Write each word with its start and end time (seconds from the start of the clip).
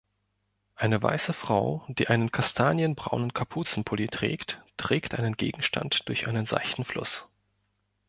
Eine 0.73 1.03
weiße 1.03 1.31
Frau, 1.31 1.85
die 1.87 2.07
einen 2.07 2.31
kastanienbraunen 2.31 3.35
Kapuzenpulli 3.35 4.07
trägt, 4.07 4.59
trägt 4.77 5.13
einen 5.13 5.37
Gegenstand 5.37 6.09
durch 6.09 6.25
einen 6.27 6.47
seichten 6.47 6.85
Fluss 6.85 7.29